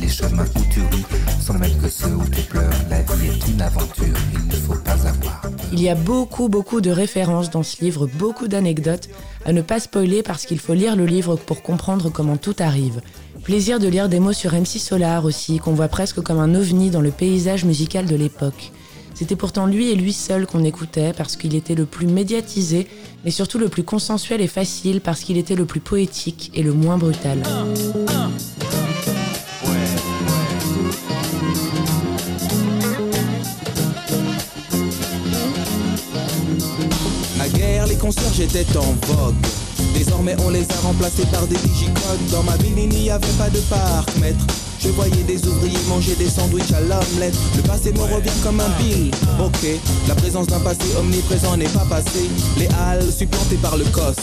Les 0.00 0.08
chemins 0.08 0.44
où 0.44 0.60
tu 0.70 0.80
ris 0.80 1.04
sont 1.40 1.54
mêmes 1.54 1.76
que 1.80 1.88
ceux 1.88 2.14
où 2.14 2.24
tu 2.24 2.42
pleures. 2.42 2.70
La 2.90 3.02
vie 3.02 3.28
est 3.28 3.48
une 3.48 3.62
aventure, 3.62 4.16
il 4.34 4.46
ne 4.46 4.52
faut 4.52 4.74
pas 4.74 5.06
avoir. 5.06 5.42
Il 5.72 5.82
y 5.82 5.88
a 5.88 5.94
beaucoup, 5.94 6.48
beaucoup 6.48 6.80
de 6.80 6.90
références 6.90 7.50
dans 7.50 7.62
ce 7.62 7.82
livre, 7.82 8.06
beaucoup 8.06 8.48
d'anecdotes, 8.48 9.08
à 9.44 9.52
ne 9.52 9.62
pas 9.62 9.80
spoiler 9.80 10.22
parce 10.22 10.46
qu'il 10.46 10.58
faut 10.58 10.74
lire 10.74 10.96
le 10.96 11.06
livre 11.06 11.36
pour 11.36 11.62
comprendre 11.62 12.10
comment 12.10 12.36
tout 12.36 12.56
arrive. 12.58 13.00
Plaisir 13.44 13.78
de 13.78 13.88
lire 13.88 14.08
des 14.08 14.20
mots 14.20 14.32
sur 14.32 14.54
MC 14.54 14.78
Solar 14.78 15.26
aussi, 15.26 15.58
qu'on 15.58 15.74
voit 15.74 15.88
presque 15.88 16.22
comme 16.22 16.38
un 16.38 16.54
ovni 16.54 16.88
dans 16.88 17.02
le 17.02 17.10
paysage 17.10 17.66
musical 17.66 18.06
de 18.06 18.16
l'époque. 18.16 18.72
C'était 19.12 19.36
pourtant 19.36 19.66
lui 19.66 19.90
et 19.90 19.94
lui 19.94 20.14
seul 20.14 20.46
qu'on 20.46 20.64
écoutait 20.64 21.12
parce 21.12 21.36
qu'il 21.36 21.54
était 21.54 21.74
le 21.74 21.84
plus 21.84 22.06
médiatisé, 22.06 22.88
mais 23.22 23.30
surtout 23.30 23.58
le 23.58 23.68
plus 23.68 23.84
consensuel 23.84 24.40
et 24.40 24.46
facile 24.46 25.02
parce 25.02 25.20
qu'il 25.20 25.36
était 25.36 25.56
le 25.56 25.66
plus 25.66 25.80
poétique 25.80 26.50
et 26.54 26.62
le 26.62 26.72
moins 26.72 26.96
brutal. 26.96 27.42
guerre, 37.48 37.86
les 37.86 37.98
en 38.76 38.94
vogue. 39.06 39.34
Désormais 39.94 40.36
on 40.44 40.50
les 40.50 40.70
a 40.70 40.80
remplacés 40.82 41.26
par 41.26 41.46
des 41.46 41.56
digicodes. 41.56 42.26
Dans 42.30 42.42
ma 42.42 42.56
ville 42.56 42.78
il 42.78 42.88
n'y 42.88 43.10
avait 43.10 43.26
pas 43.38 43.48
de 43.48 43.60
parc 43.60 44.16
maître 44.18 44.44
Je 44.84 44.90
voyais 44.90 45.22
des 45.22 45.46
ouvriers 45.46 45.78
manger 45.88 46.14
des 46.14 46.28
sandwichs 46.28 46.72
à 46.72 46.80
l'omelette. 46.80 47.34
Le 47.56 47.62
passé 47.62 47.90
me 47.92 48.02
revient 48.02 48.38
comme 48.42 48.60
un 48.60 48.68
bill. 48.78 49.10
Ok, 49.40 49.66
la 50.06 50.14
présence 50.14 50.46
d'un 50.46 50.60
passé 50.60 50.84
omniprésent 50.98 51.56
n'est 51.56 51.68
pas 51.68 51.86
passé. 51.88 52.28
Les 52.58 52.68
halles 52.68 53.10
supplantées 53.10 53.56
par 53.56 53.78
le 53.78 53.84
coste. 53.86 54.20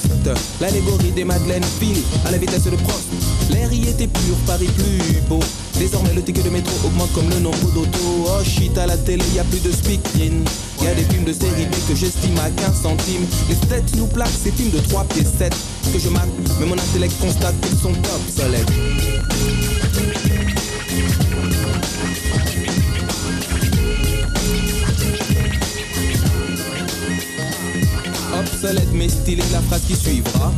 L'allégorie 0.60 1.12
des 1.16 1.26
Madeleines 1.26 1.64
file 1.80 2.04
à 2.26 2.32
la 2.32 2.38
vitesse 2.38 2.66
de 2.66 2.76
Prost. 2.76 3.08
L'air 3.50 3.74
y 3.74 3.88
était 3.88 4.06
pur, 4.06 4.36
Paris 4.46 4.70
plus 4.78 5.22
beau. 5.28 5.40
Désormais 5.80 6.14
le 6.14 6.22
ticket 6.22 6.44
de 6.44 6.50
métro 6.50 6.74
augmente 6.86 7.12
comme 7.14 7.30
le 7.32 7.40
nombre 7.40 7.72
d'autos. 7.74 8.28
Oh 8.28 8.44
shit, 8.44 8.78
à 8.78 8.86
la 8.86 8.98
télé 8.98 9.26
y 9.34 9.40
a 9.40 9.44
plus 9.46 9.64
de 9.64 9.72
speaking. 9.72 10.46
Y 10.84 10.88
a 10.88 10.94
des 10.94 11.06
films 11.06 11.24
de 11.24 11.34
série 11.34 11.66
B 11.66 11.74
que 11.90 11.96
j'estime 11.96 12.38
à 12.38 12.52
15 12.52 12.84
centimes. 12.84 13.26
Les 13.50 13.56
têtes 13.68 13.96
nous 13.98 14.06
plaquent 14.06 14.30
ces 14.44 14.52
films 14.52 14.70
de 14.70 14.80
3 14.80 15.06
pieds 15.06 15.26
7 15.26 15.56
que 15.92 15.98
je 15.98 16.10
marque, 16.10 16.30
mais 16.60 16.68
mon 16.68 16.76
intellect 16.76 17.20
constate 17.20 17.56
qu'ils 17.62 17.80
sont 17.80 17.94
obsolètes. 18.16 18.72
La 29.28 29.62
phrase 29.62 29.84
qui 29.88 29.96
suivra. 29.96 30.52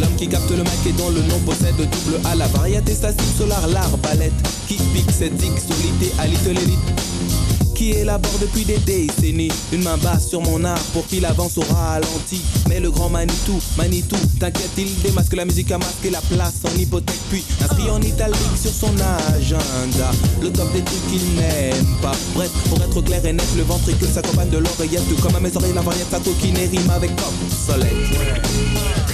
L'homme 0.00 0.14
qui 0.16 0.26
capte 0.26 0.50
le 0.50 0.64
Mac 0.64 0.74
et 0.84 0.92
dont 0.92 1.10
le 1.10 1.20
nom 1.22 1.38
possède 1.46 1.76
double 1.76 2.20
A 2.24 2.34
La 2.34 2.48
variété 2.48 2.92
statique 2.92 3.36
solar, 3.38 3.68
l'arbalète 3.68 4.32
Qui 4.66 4.74
pique 4.92 5.10
cette 5.12 5.40
zig 5.40 5.52
sur 5.56 5.76
l'idéalité 5.76 6.54
l'élite 6.54 7.33
qui 7.74 7.90
élabore 7.90 8.38
depuis 8.40 8.64
des 8.64 8.78
décennies? 8.78 9.50
Une 9.72 9.82
main 9.82 9.96
basse 9.98 10.28
sur 10.28 10.40
mon 10.40 10.64
art 10.64 10.82
pour 10.92 11.06
qu'il 11.06 11.24
avance 11.26 11.58
au 11.58 11.62
ralenti. 11.62 12.40
Mais 12.68 12.80
le 12.80 12.90
grand 12.90 13.10
Manitou, 13.10 13.60
Manitou, 13.76 14.16
t'inquiète, 14.38 14.70
il 14.78 14.94
démasque 15.02 15.34
la 15.34 15.44
musique 15.44 15.70
à 15.72 15.78
masquer 15.78 16.10
la 16.10 16.20
place 16.20 16.60
en 16.64 16.78
hypothèque, 16.78 17.20
puis 17.30 17.44
inscrit 17.62 17.90
en 17.90 18.00
italique 18.00 18.56
sur 18.60 18.70
son 18.70 18.94
agenda. 19.36 20.10
Le 20.40 20.50
top 20.50 20.72
des 20.72 20.82
trucs 20.82 21.06
qu'il 21.08 21.34
n'aime 21.34 21.86
pas. 22.00 22.14
Bref, 22.34 22.50
pour 22.68 22.80
être 22.80 23.00
clair 23.02 23.24
et 23.26 23.32
net, 23.32 23.46
le 23.56 23.62
ventricule 23.62 24.08
s'accompagne 24.08 24.50
de 24.50 24.58
l'oreillette, 24.58 25.02
comme 25.20 25.34
à 25.34 25.40
mes 25.40 25.54
oreilles 25.56 25.74
la 25.74 25.82
variette, 25.82 26.08
sa 26.10 26.20
coquine 26.20 26.56
rime 26.56 26.90
avec 26.90 27.10
comme 27.16 27.50
soleil. 27.66 27.92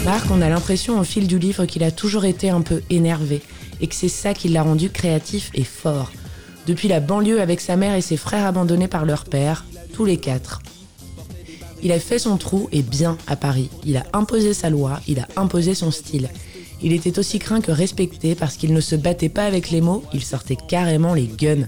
Marc, 0.05 0.26
on 0.31 0.40
a 0.40 0.49
l'impression 0.49 0.99
au 0.99 1.05
fil 1.05 1.26
du 1.26 1.38
livre 1.38 1.67
qu'il 1.67 1.83
a 1.83 1.90
toujours 1.90 2.25
été 2.25 2.50
un 2.50 2.62
peu 2.62 2.83
énervé 2.90 3.43
et 3.81 3.87
que 3.87 3.95
c'est 3.95 4.09
ça 4.09 4.35
qui 4.35 4.49
l'a 4.49 4.62
rendu 4.62 4.90
créatif 4.90 5.50
et 5.55 5.64
fort 5.64 6.11
depuis 6.67 6.88
la 6.88 7.00
banlieue 7.00 7.40
avec 7.40 7.61
sa 7.61 7.76
mère 7.76 7.95
et 7.95 8.00
ses 8.00 8.17
frères 8.17 8.47
abandonnés 8.47 8.88
par 8.88 9.05
leur 9.05 9.25
père, 9.25 9.64
tous 9.93 10.05
les 10.05 10.17
quatre. 10.17 10.61
Il 11.83 11.93
a 11.93 11.99
fait 11.99 12.19
son 12.19 12.37
trou 12.37 12.69
et 12.73 12.83
bien 12.83 13.17
à 13.26 13.37
Paris. 13.37 13.71
Il 13.85 13.97
a 13.97 14.05
imposé 14.12 14.52
sa 14.52 14.71
loi, 14.71 15.00
il 15.09 15.19
a 15.19 15.29
imposé 15.37 15.75
son 15.75 15.90
style. 15.90 16.29
Il 16.83 16.93
était 16.93 17.19
aussi 17.19 17.38
craint 17.38 17.61
que 17.61 17.73
respecté 17.73 18.35
parce 18.35 18.57
qu'il 18.57 18.73
ne 18.73 18.81
se 18.81 18.97
battait 18.97 19.29
pas 19.29 19.45
avec 19.45 19.71
les 19.71 19.81
mots, 19.81 20.05
il 20.12 20.23
sortait 20.23 20.57
carrément 20.57 21.14
les 21.14 21.26
guns 21.26 21.67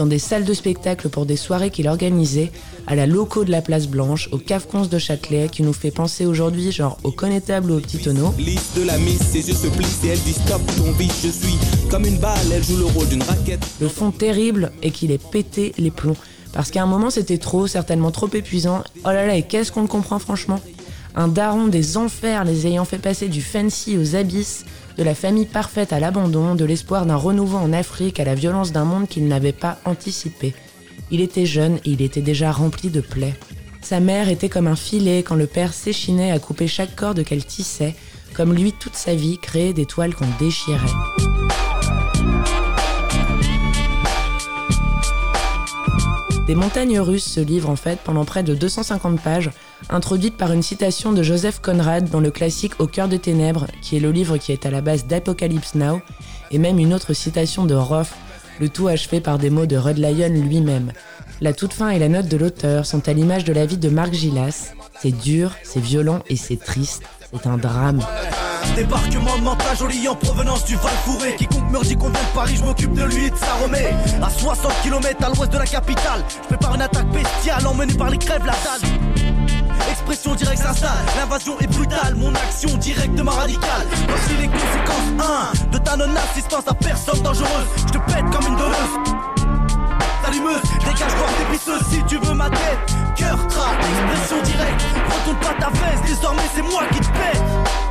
dans 0.00 0.06
des 0.06 0.18
salles 0.18 0.46
de 0.46 0.54
spectacle 0.54 1.10
pour 1.10 1.26
des 1.26 1.36
soirées 1.36 1.68
qu'il 1.68 1.86
organisait, 1.86 2.50
à 2.86 2.94
la 2.94 3.06
loco 3.06 3.44
de 3.44 3.50
la 3.50 3.60
Place 3.60 3.86
Blanche, 3.86 4.30
au 4.32 4.38
Cafcons 4.38 4.86
de 4.86 4.98
Châtelet, 4.98 5.50
qui 5.52 5.62
nous 5.62 5.74
fait 5.74 5.90
penser 5.90 6.24
aujourd'hui 6.24 6.72
genre 6.72 6.96
au 7.04 7.10
connétable 7.10 7.70
ou 7.70 7.76
au 7.76 7.80
petit 7.80 7.98
tonneau. 7.98 8.34
de 8.38 8.82
la 8.82 8.96
et 8.96 9.42
je 9.42 11.28
suis 11.28 11.58
comme 11.90 12.06
une 12.06 12.18
balle, 12.18 12.38
elle 12.52 12.62
joue 12.62 12.76
le 12.76 12.84
rôle 12.84 13.08
d'une 13.08 13.22
raquette. 13.22 13.66
Le 13.80 13.88
fond 13.88 14.12
terrible 14.12 14.70
est 14.82 14.90
qu'il 14.90 15.10
ait 15.10 15.18
pété 15.18 15.74
les 15.76 15.90
plombs. 15.90 16.16
Parce 16.52 16.70
qu'à 16.70 16.82
un 16.82 16.86
moment 16.86 17.10
c'était 17.10 17.38
trop, 17.38 17.66
certainement 17.66 18.12
trop 18.12 18.28
épuisant. 18.32 18.84
Oh 19.04 19.08
là 19.08 19.26
là, 19.26 19.34
et 19.34 19.42
qu'est-ce 19.42 19.72
qu'on 19.72 19.88
comprend 19.88 20.20
franchement? 20.20 20.60
Un 21.16 21.26
daron 21.26 21.66
des 21.66 21.96
enfers 21.96 22.44
les 22.44 22.68
ayant 22.68 22.84
fait 22.84 22.98
passer 22.98 23.28
du 23.28 23.42
fancy 23.42 23.98
aux 23.98 24.14
abysses, 24.14 24.64
de 24.96 25.02
la 25.02 25.16
famille 25.16 25.46
parfaite 25.46 25.92
à 25.92 25.98
l'abandon, 25.98 26.54
de 26.54 26.64
l'espoir 26.64 27.06
d'un 27.06 27.16
renouveau 27.16 27.58
en 27.58 27.72
Afrique 27.72 28.20
à 28.20 28.24
la 28.24 28.36
violence 28.36 28.70
d'un 28.70 28.84
monde 28.84 29.08
qu'il 29.08 29.26
n'avait 29.26 29.52
pas 29.52 29.78
anticipé. 29.84 30.54
Il 31.10 31.20
était 31.20 31.46
jeune 31.46 31.76
et 31.84 31.90
il 31.90 32.02
était 32.02 32.20
déjà 32.20 32.52
rempli 32.52 32.90
de 32.90 33.00
plaies. 33.00 33.34
Sa 33.82 33.98
mère 33.98 34.28
était 34.28 34.48
comme 34.48 34.68
un 34.68 34.76
filet 34.76 35.24
quand 35.24 35.34
le 35.34 35.46
père 35.46 35.74
s'échinait 35.74 36.30
à 36.30 36.38
couper 36.38 36.68
chaque 36.68 36.94
corde 36.94 37.24
qu'elle 37.24 37.44
tissait, 37.44 37.96
comme 38.34 38.54
lui 38.54 38.72
toute 38.72 38.94
sa 38.94 39.14
vie 39.16 39.38
créait 39.38 39.72
des 39.72 39.86
toiles 39.86 40.14
qu'on 40.14 40.28
déchirait. 40.38 41.29
Des 46.50 46.56
montagnes 46.56 46.98
russes 46.98 47.30
se 47.30 47.38
livrent 47.38 47.70
en 47.70 47.76
fait 47.76 48.00
pendant 48.02 48.24
près 48.24 48.42
de 48.42 48.56
250 48.56 49.20
pages, 49.20 49.52
introduites 49.88 50.36
par 50.36 50.50
une 50.50 50.64
citation 50.64 51.12
de 51.12 51.22
Joseph 51.22 51.60
Conrad 51.60 52.10
dans 52.10 52.18
le 52.18 52.32
classique 52.32 52.80
Au 52.80 52.88
cœur 52.88 53.06
de 53.06 53.16
ténèbres, 53.16 53.68
qui 53.82 53.96
est 53.96 54.00
le 54.00 54.10
livre 54.10 54.36
qui 54.36 54.50
est 54.50 54.66
à 54.66 54.70
la 54.72 54.80
base 54.80 55.06
d'Apocalypse 55.06 55.76
Now, 55.76 56.00
et 56.50 56.58
même 56.58 56.80
une 56.80 56.92
autre 56.92 57.12
citation 57.12 57.66
de 57.66 57.76
Roth, 57.76 58.10
le 58.58 58.68
tout 58.68 58.88
achevé 58.88 59.20
par 59.20 59.38
des 59.38 59.48
mots 59.48 59.66
de 59.66 59.76
Rod 59.76 59.96
Lyon 59.96 60.42
lui-même. 60.42 60.90
La 61.40 61.52
toute 61.52 61.72
fin 61.72 61.90
et 61.90 62.00
la 62.00 62.08
note 62.08 62.26
de 62.26 62.36
l'auteur 62.36 62.84
sont 62.84 63.08
à 63.08 63.12
l'image 63.12 63.44
de 63.44 63.52
la 63.52 63.64
vie 63.64 63.78
de 63.78 63.88
Marc 63.88 64.12
Gillas. 64.12 64.72
C'est 65.00 65.16
dur, 65.16 65.52
c'est 65.62 65.78
violent 65.78 66.24
et 66.28 66.34
c'est 66.34 66.58
triste. 66.58 67.04
C'est 67.32 67.46
un 67.46 67.58
drame. 67.58 68.00
Débarquement 68.76 69.36
de 69.36 69.42
Manta 69.42 69.74
joli 69.74 70.08
en 70.08 70.14
provenance 70.14 70.64
du 70.64 70.76
Val 70.76 70.92
Fouré. 71.04 71.36
Quiconque 71.36 71.70
me 71.70 71.82
dit 71.82 71.96
qu'on 71.96 72.08
vient 72.08 72.20
de 72.20 72.34
Paris, 72.34 72.56
je 72.56 72.64
m'occupe 72.64 72.92
de 72.92 73.04
lui 73.04 73.26
et 73.26 73.30
de 73.30 73.36
sa 73.36 73.54
remet. 73.62 73.94
À 74.22 74.30
60 74.30 74.72
km 74.82 75.24
à 75.24 75.28
l'ouest 75.28 75.52
de 75.52 75.58
la 75.58 75.66
capitale, 75.66 76.24
je 76.28 76.48
prépare 76.48 76.74
une 76.74 76.82
attaque 76.82 77.08
bestiale 77.10 77.66
emmenée 77.66 77.94
par 77.94 78.10
les 78.10 78.18
crèves 78.18 78.44
la 78.46 78.52
dalle. 78.52 78.90
Expression 79.90 80.34
directe 80.34 80.62
s'installe, 80.62 81.04
l'invasion 81.16 81.58
est 81.60 81.66
brutale, 81.66 82.14
mon 82.14 82.32
action 82.34 82.76
directement 82.78 83.32
radicale. 83.32 83.86
Voici 84.08 84.40
les 84.40 84.48
conséquences 84.48 85.26
1 85.66 85.70
de 85.72 85.78
ta 85.78 85.96
non-assistance 85.96 86.64
à 86.66 86.74
personne 86.74 87.20
dangereuse. 87.22 87.66
Je 87.76 87.92
te 87.92 87.98
pète 87.98 88.24
comme 88.30 88.46
une 88.46 88.56
donneuse. 88.56 89.16
Allumeuse, 90.26 90.62
dégage 90.80 91.14
voir 91.16 91.30
tes 91.36 91.44
pisseuses 91.52 91.86
si 91.90 92.02
tu 92.04 92.18
veux 92.18 92.34
ma 92.34 92.48
tête. 92.48 92.94
Cœur, 93.16 93.38
trap, 93.48 93.74
expression 93.78 94.42
directe. 94.42 94.84
Retourne 95.10 95.38
pas 95.38 95.54
ta 95.58 95.70
veste, 95.70 96.04
désormais 96.06 96.42
c'est 96.54 96.62
moi 96.62 96.82
qui 96.92 97.00
te 97.00 97.06
pète 97.06 97.89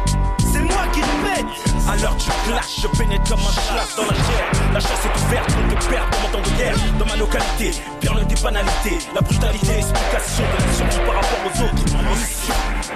l'heure 2.01 2.15
du 2.15 2.25
clash, 2.45 2.81
je 2.81 2.87
pénètre 2.97 3.29
comme 3.29 3.39
un 3.39 3.51
slash 3.51 3.95
dans 3.95 4.05
la 4.05 4.13
chair. 4.13 4.73
La 4.73 4.79
chasse 4.79 5.05
est 5.05 5.25
ouverte, 5.25 5.49
on 5.57 5.75
te 5.75 5.85
perd 5.87 6.09
comme 6.11 6.25
en 6.25 6.29
temps 6.31 6.49
de 6.49 6.57
guerre. 6.57 6.75
Dans 6.97 7.05
ma 7.05 7.15
localité, 7.15 7.71
perle 7.99 8.25
des 8.25 8.35
banalités. 8.35 8.97
La 9.13 9.21
brutalité, 9.21 9.77
explication 9.77 10.43
de 10.43 10.87
l'action 10.87 11.03
par 11.05 11.15
rapport 11.15 11.39
aux 11.45 11.61
autres. 11.63 11.83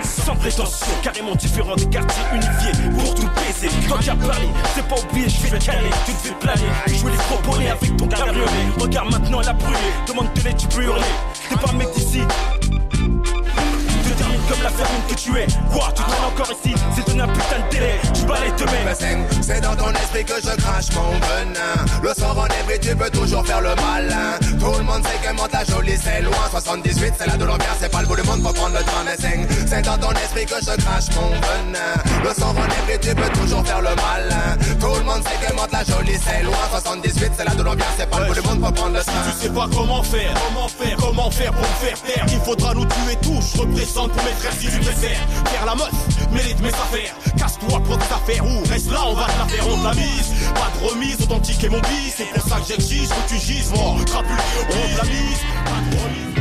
Sans 0.01 0.35
prétention, 0.35 0.93
carrément 1.01 1.35
différent 1.35 1.75
des 1.75 1.87
quartiers 1.87 2.23
unifiés. 2.33 2.89
Pour 2.97 3.15
tout 3.15 3.29
baiser, 3.35 3.69
quand 3.89 3.99
tu 3.99 4.09
as 4.09 4.15
parlé, 4.15 4.47
c'est 4.75 4.87
pas 4.87 4.95
oublié, 4.99 5.27
je 5.29 5.47
vais 5.47 5.59
te 5.59 5.65
caler. 5.65 5.89
Tu 6.05 6.13
te 6.13 6.27
fais 6.27 6.33
planer, 6.33 6.97
jouer 6.97 7.11
les 7.11 7.17
proponés 7.17 7.69
avec 7.69 7.97
ton 7.97 8.07
cabriolet. 8.07 8.47
Regarde 8.79 9.11
maintenant 9.11 9.41
la 9.41 9.53
brûlée, 9.53 9.93
demande-te-les, 10.07 10.53
tu 10.53 10.67
peux 10.67 10.83
hurler. 10.83 11.01
T'es 11.49 11.55
pas 11.55 11.71
mec 11.73 11.91
d'ici 11.95 12.21
la 14.63 14.69
ferme 14.69 15.03
que 15.07 15.15
tu 15.15 15.37
es. 15.37 15.47
Quoi, 15.71 15.91
tu 15.95 16.03
traînes 16.03 16.25
encore 16.25 16.51
ici, 16.51 16.73
c'est 16.95 17.05
donné 17.05 17.21
un 17.21 17.27
putain 17.27 17.59
de 17.59 17.75
délai. 17.75 17.99
Tu 18.13 18.21
balaye 18.23 18.51
te 18.55 18.63
mets. 18.63 19.41
C'est 19.41 19.61
dans 19.61 19.75
ton 19.75 19.91
esprit 19.91 20.23
que 20.23 20.35
je 20.35 20.55
crache 20.61 20.87
mon 20.95 21.11
venin. 21.11 21.85
Le 22.01 22.13
sort 22.13 22.37
en 22.37 22.45
et 22.47 22.79
tu 22.79 22.95
peux 22.95 23.09
toujours 23.09 23.45
faire 23.45 23.61
le 23.61 23.75
malin. 23.75 24.39
Tout 24.59 24.77
le 24.77 24.83
monde 24.83 25.03
sait 25.05 25.27
que 25.27 25.35
monte 25.35 25.51
la 25.51 25.63
jolie, 25.65 25.97
c'est 26.01 26.21
loin. 26.21 26.47
78, 26.49 27.13
c'est 27.17 27.27
la 27.27 27.37
de 27.37 27.45
l'ambiance, 27.45 27.77
c'est 27.79 27.91
pas 27.91 28.01
le 28.01 28.07
bout 28.07 28.15
du 28.15 28.23
monde 28.23 28.41
pour 28.41 28.53
prendre 28.53 28.77
le 28.77 28.83
train 28.83 29.03
C'est 29.67 29.81
dans 29.81 29.97
ton 29.97 30.11
esprit 30.11 30.45
que 30.45 30.55
je 30.61 30.81
crache 30.81 31.09
mon 31.15 31.29
venin. 31.29 31.93
Le 32.23 32.33
sort 32.33 32.55
en 32.55 32.91
et 32.91 32.97
tu 32.99 33.13
peux 33.13 33.29
toujours 33.39 33.65
faire 33.65 33.81
le 33.81 33.89
malin. 33.95 34.57
Tout 34.79 34.95
le 34.97 35.03
monde 35.03 35.23
sait 35.23 35.45
que 35.45 35.53
monte 35.53 35.71
la 35.71 35.83
jolie, 35.83 36.17
c'est 36.23 36.43
loin. 36.43 36.55
78, 36.71 37.31
c'est 37.37 37.45
la 37.45 37.55
de 37.55 37.63
l'ambiance, 37.63 37.93
c'est 37.97 38.09
pas 38.09 38.19
le 38.21 38.27
bout 38.27 38.33
du 38.33 38.47
monde 38.47 38.61
pour 38.61 38.73
prendre 38.73 38.95
le 38.95 39.03
train. 39.03 39.13
Tu 39.29 39.43
sais 39.43 39.53
pas 39.53 39.67
comment 39.75 40.03
faire, 40.03 40.33
comment 40.47 40.67
faire, 40.67 40.97
comment 40.97 41.31
faire 41.31 41.51
pour 41.51 41.61
me 41.61 41.87
faire 41.87 42.01
taire. 42.01 42.25
Il 42.29 42.39
faudra 42.39 42.73
nous 42.73 42.85
tuer 42.85 43.17
tous, 43.21 43.55
je 43.55 43.61
représente 43.61 44.11
pour 44.11 44.23
mes 44.23 44.31
si 44.59 44.67
tu 44.67 44.79
préfères 44.79 45.27
Faire 45.45 45.65
la 45.65 45.75
meuf, 45.75 45.91
mérite 46.31 46.59
mes 46.61 46.69
affaires. 46.69 47.15
Casse-toi 47.37 47.79
pour 47.83 47.97
tes 47.97 48.13
affaires 48.13 48.45
ou 48.45 48.63
reste 48.69 48.91
là, 48.91 48.99
on 49.07 49.13
va 49.13 49.25
te 49.25 49.39
la 49.39 49.45
faire, 49.45 49.67
on 49.67 49.77
te 49.77 49.83
la 49.83 49.93
mise. 49.93 50.33
Pas 50.53 50.71
de 50.79 50.89
remise, 50.89 51.21
authentique 51.21 51.63
et 51.63 51.69
mon 51.69 51.79
bis 51.79 52.13
C'est 52.17 52.25
pour 52.25 52.47
ça 52.47 52.59
que 52.59 52.67
j'exige 52.67 53.09
que 53.09 53.29
tu 53.29 53.37
gises, 53.37 53.71
moi 53.71 53.95
Crapule, 54.05 54.37
on 54.69 54.71
te 54.71 54.97
la 54.97 55.03
mise. 55.03 55.39
Pas 55.65 55.95
de 55.95 56.03
remise 56.03 56.32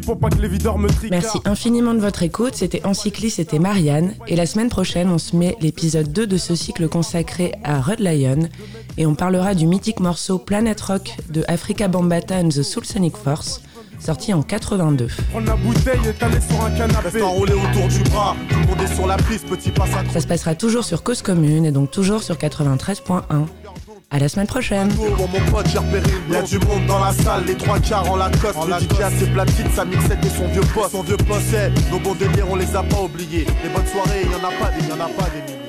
pour 0.00 0.18
pas 0.18 0.28
que 0.30 0.40
les 0.40 0.48
videurs 0.48 0.78
me 0.78 0.88
Merci 1.10 1.38
infiniment 1.44 1.94
de 1.94 2.00
votre 2.00 2.22
écoute. 2.22 2.54
C'était 2.54 2.84
Encycli, 2.84 3.30
c'était 3.30 3.58
Marianne. 3.58 4.14
Et 4.26 4.36
la 4.36 4.46
semaine 4.46 4.68
prochaine, 4.68 5.10
on 5.10 5.18
se 5.18 5.36
met 5.36 5.56
l'épisode 5.60 6.12
2 6.12 6.26
de 6.26 6.36
ce 6.36 6.54
cycle 6.54 6.88
consacré 6.88 7.52
à 7.64 7.80
Red 7.80 8.00
Lion. 8.00 8.48
Et 8.98 9.06
on 9.06 9.14
parlera 9.14 9.54
du 9.54 9.66
mythique 9.66 10.00
morceau 10.00 10.38
Planet 10.38 10.80
Rock 10.80 11.16
de 11.30 11.44
Africa 11.48 11.88
Bambata 11.88 12.36
and 12.36 12.48
the 12.48 12.62
Soul 12.62 12.84
Sonic 12.84 13.16
Force 13.16 13.60
sorti 13.98 14.32
en 14.32 14.42
82. 14.42 15.08
la 15.44 15.56
bouteille 15.56 15.98
sur 16.48 16.64
un 16.64 16.70
canapé. 16.70 17.22
autour 17.22 17.88
du 17.88 18.10
bras, 18.10 18.36
tout 18.48 18.58
le 18.58 18.66
monde 18.66 18.82
est 18.82 18.94
sur 18.94 19.06
la 19.06 19.16
piste, 19.16 19.46
petit 19.46 19.72
Ça 20.12 20.20
se 20.20 20.26
passera 20.26 20.54
toujours 20.54 20.84
sur 20.84 21.02
Cause 21.02 21.22
Commune 21.22 21.64
et 21.64 21.72
donc 21.72 21.90
toujours 21.90 22.22
sur 22.22 22.36
93.1. 22.36 23.22
À 24.10 24.20
la 24.20 24.28
semaine 24.28 24.46
prochaine. 24.46 24.88
mon 24.94 25.50
pote, 25.50 25.66
j'ai 25.68 25.78
repéré 25.78 26.08
Il 26.28 26.34
y 26.34 26.36
a 26.36 26.42
du 26.42 26.58
monde 26.60 26.86
dans 26.86 27.04
la 27.04 27.12
salle, 27.12 27.44
les 27.44 27.56
trois 27.56 27.80
quarts 27.80 28.08
en 28.10 28.16
Lacoste. 28.16 28.56
En 28.56 28.70
a 28.70 28.78
ses 28.78 29.26
platines, 29.26 29.70
sa 29.74 29.84
mixette 29.84 30.24
et 30.24 30.28
son 30.28 30.46
vieux 30.48 30.62
poste. 30.72 30.92
Son 30.92 31.02
vieux 31.02 31.16
poste, 31.16 31.56
nos 31.90 31.98
bons 31.98 32.14
délires, 32.14 32.46
on 32.48 32.56
les 32.56 32.76
a 32.76 32.82
pas 32.84 33.00
oubliés. 33.00 33.46
Les 33.64 33.68
bonnes 33.68 33.86
soirées, 33.86 34.22
y 34.22 34.34
en 34.34 34.48
a 34.48 34.52
pas 34.52 34.70
des, 34.70 34.86
y 34.86 34.92
en 34.92 35.00
a 35.00 35.08
pas 35.08 35.28
des 35.30 35.42
milliers. 35.42 35.66